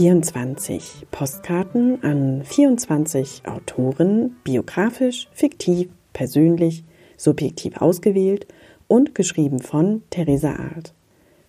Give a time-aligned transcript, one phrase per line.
[0.00, 6.84] 24 Postkarten an 24 Autoren, biografisch, fiktiv, persönlich,
[7.18, 8.46] subjektiv ausgewählt
[8.88, 10.94] und geschrieben von Theresa Arlt.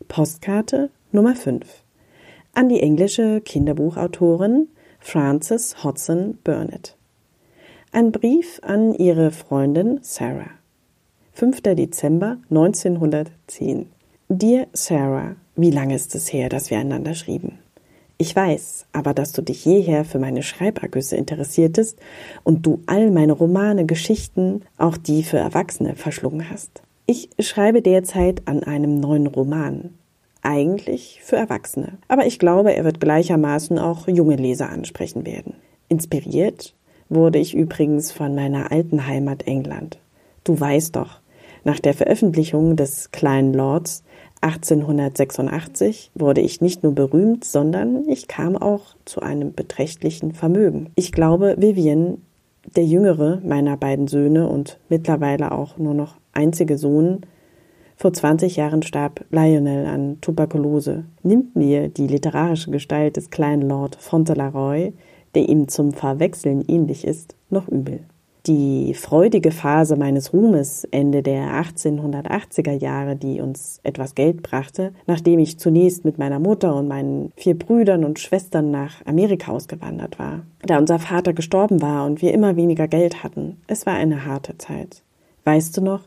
[0.10, 1.66] Postkarte Nummer 5
[2.54, 4.68] an die englische Kinderbuchautorin
[5.00, 6.98] Frances Hodson Burnett.
[7.94, 10.52] Ein Brief an ihre Freundin Sarah.
[11.36, 11.62] 5.
[11.62, 13.86] Dezember 1910.
[14.28, 17.60] Dear Sarah, wie lange ist es her, dass wir einander schrieben?
[18.22, 21.98] Ich weiß, aber dass du dich jeher für meine Schreibergüsse interessiertest
[22.44, 26.84] und du all meine Romane, Geschichten, auch die für Erwachsene, verschlungen hast.
[27.08, 29.96] Ich schreibe derzeit an einem neuen Roman.
[30.44, 31.98] Eigentlich für Erwachsene.
[32.10, 35.56] Aber ich glaube, er wird gleichermaßen auch junge Leser ansprechen werden.
[35.90, 36.76] Inspiriert
[37.10, 39.98] wurde ich übrigens von meiner alten Heimat England.
[40.44, 41.22] Du weißt doch,
[41.64, 44.04] nach der Veröffentlichung des Kleinen Lords
[44.42, 50.92] 1886 wurde ich nicht nur berühmt, sondern ich kam auch zu einem beträchtlichen Vermögen.
[50.96, 52.18] Ich glaube, Vivian,
[52.76, 57.22] der jüngere meiner beiden Söhne und mittlerweile auch nur noch einzige Sohn,
[57.96, 63.96] vor 20 Jahren starb Lionel an Tuberkulose, nimmt mir die literarische Gestalt des kleinen Lord
[63.96, 64.94] Fauntleroy,
[65.36, 68.00] der ihm zum Verwechseln ähnlich ist, noch übel.
[68.48, 75.38] Die freudige Phase meines Ruhmes Ende der 1880er Jahre, die uns etwas Geld brachte, nachdem
[75.38, 80.40] ich zunächst mit meiner Mutter und meinen vier Brüdern und Schwestern nach Amerika ausgewandert war.
[80.64, 83.58] Da unser Vater gestorben war und wir immer weniger Geld hatten.
[83.68, 85.04] Es war eine harte Zeit.
[85.44, 86.02] Weißt du noch?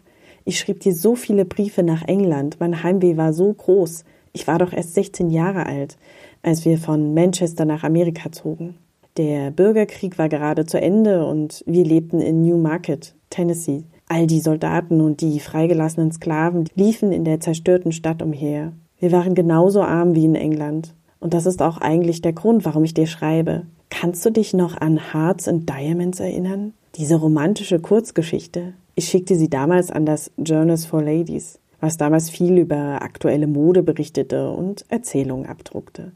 [0.44, 2.56] Ich schrieb dir so viele Briefe nach England.
[2.58, 4.04] Mein Heimweh war so groß.
[4.32, 5.96] Ich war doch erst 16 Jahre alt,
[6.42, 8.74] als wir von Manchester nach Amerika zogen.
[9.16, 13.84] Der Bürgerkrieg war gerade zu Ende und wir lebten in Newmarket, Tennessee.
[14.08, 18.72] All die Soldaten und die freigelassenen Sklaven liefen in der zerstörten Stadt umher.
[18.98, 20.94] Wir waren genauso arm wie in England.
[21.20, 23.66] Und das ist auch eigentlich der Grund, warum ich dir schreibe.
[23.88, 26.72] Kannst du dich noch an Hearts and Diamonds erinnern?
[26.96, 28.74] Diese romantische Kurzgeschichte.
[28.96, 33.84] Ich schickte sie damals an das Journals for Ladies, was damals viel über aktuelle Mode
[33.84, 36.10] berichtete und Erzählungen abdruckte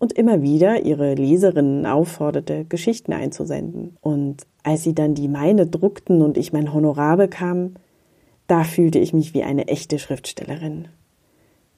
[0.00, 3.96] und immer wieder ihre Leserinnen aufforderte, Geschichten einzusenden.
[4.00, 7.74] Und als sie dann die meine druckten und ich mein Honorar bekam,
[8.48, 10.88] da fühlte ich mich wie eine echte Schriftstellerin.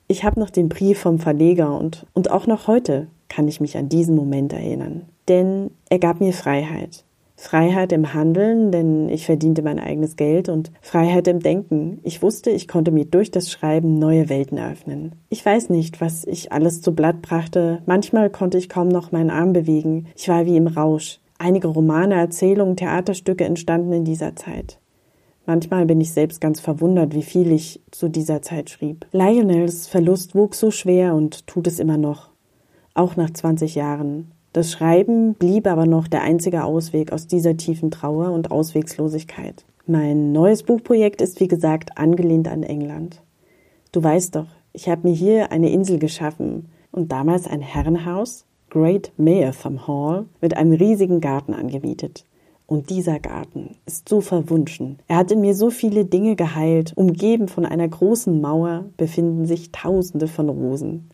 [0.06, 3.76] Ich habe noch den Brief vom Verleger und, und auch noch heute kann ich mich
[3.76, 5.02] an diesen Moment erinnern.
[5.28, 7.04] Denn er gab mir Freiheit.
[7.42, 11.98] Freiheit im Handeln, denn ich verdiente mein eigenes Geld und Freiheit im Denken.
[12.04, 15.16] Ich wusste, ich konnte mir durch das Schreiben neue Welten eröffnen.
[15.28, 17.82] Ich weiß nicht, was ich alles zu Blatt brachte.
[17.84, 20.06] Manchmal konnte ich kaum noch meinen Arm bewegen.
[20.16, 21.18] Ich war wie im Rausch.
[21.36, 24.78] Einige Romane, Erzählungen, Theaterstücke entstanden in dieser Zeit.
[25.44, 29.06] Manchmal bin ich selbst ganz verwundert, wie viel ich zu dieser Zeit schrieb.
[29.10, 32.30] Lionels Verlust wuchs so schwer und tut es immer noch.
[32.94, 34.30] Auch nach 20 Jahren.
[34.52, 39.64] Das Schreiben blieb aber noch der einzige Ausweg aus dieser tiefen Trauer und Auswegslosigkeit.
[39.86, 43.22] Mein neues Buchprojekt ist wie gesagt angelehnt an England.
[43.92, 49.12] Du weißt doch, ich habe mir hier eine Insel geschaffen und damals ein Herrenhaus, Great
[49.16, 52.24] Mayertham Hall, mit einem riesigen Garten angemietet.
[52.66, 54.98] Und dieser Garten ist so verwunschen.
[55.08, 56.92] Er hat in mir so viele Dinge geheilt.
[56.96, 61.10] Umgeben von einer großen Mauer befinden sich Tausende von Rosen.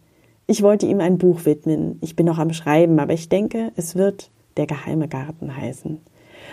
[0.50, 1.98] Ich wollte ihm ein Buch widmen.
[2.00, 6.00] Ich bin noch am Schreiben, aber ich denke, es wird der geheime Garten heißen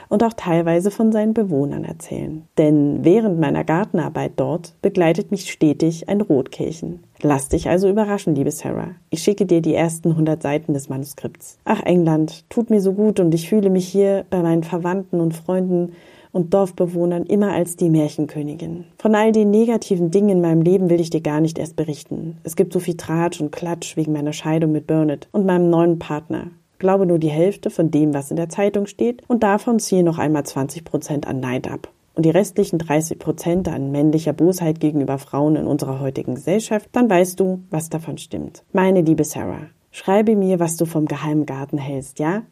[0.10, 2.44] und auch teilweise von seinen Bewohnern erzählen.
[2.58, 7.06] Denn während meiner Gartenarbeit dort begleitet mich stetig ein Rotkehlchen.
[7.22, 8.96] Lass dich also überraschen, liebe Sarah.
[9.12, 11.58] Ich schicke dir die ersten 100 Seiten des Manuskripts.
[11.64, 15.34] Ach, England, tut mir so gut und ich fühle mich hier bei meinen Verwandten und
[15.34, 15.94] Freunden
[16.36, 18.84] und Dorfbewohnern immer als die Märchenkönigin.
[18.98, 22.40] Von all den negativen Dingen in meinem Leben will ich dir gar nicht erst berichten.
[22.44, 25.98] Es gibt so viel Tratsch und Klatsch wegen meiner Scheidung mit Burnett und meinem neuen
[25.98, 26.52] Partner.
[26.78, 30.18] Glaube nur die Hälfte von dem, was in der Zeitung steht, und davon ziehe noch
[30.18, 31.90] einmal 20 Prozent an Neid ab.
[32.16, 37.10] Und die restlichen 30 Prozent an männlicher Bosheit gegenüber Frauen in unserer heutigen Gesellschaft, dann
[37.10, 38.66] weißt du, was davon stimmt.
[38.74, 42.44] Meine liebe Sarah, schreibe mir, was du vom geheimen Garten hältst, ja?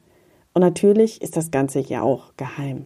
[0.54, 2.82] Und natürlich ist das Ganze ja auch geheim.